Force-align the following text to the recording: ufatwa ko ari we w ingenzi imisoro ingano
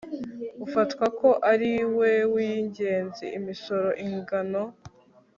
ufatwa 0.65 1.05
ko 1.19 1.29
ari 1.51 1.71
we 1.97 2.11
w 2.33 2.35
ingenzi 2.51 3.25
imisoro 3.37 3.89
ingano 4.05 4.61